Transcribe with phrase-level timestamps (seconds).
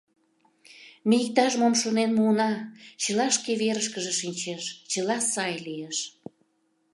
[1.07, 2.51] —Ме иктаж-мом шонен муына,
[3.01, 5.97] чыла шке верышкыже шинчеш, чыла сай лиеш!